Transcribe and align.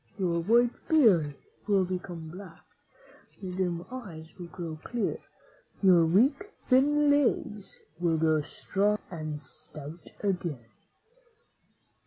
Your 0.17 0.39
white 0.39 0.87
beard 0.87 1.35
will 1.67 1.85
become 1.85 2.29
black; 2.29 2.65
your 3.39 3.51
dim 3.53 3.85
eyes 3.91 4.25
will 4.39 4.47
grow 4.47 4.79
clear; 4.83 5.19
your 5.83 6.07
weak, 6.07 6.51
thin 6.67 7.11
legs 7.11 7.79
will 7.99 8.17
grow 8.17 8.41
strong 8.41 8.97
and 9.11 9.39
stout 9.39 10.09
again." 10.21 10.65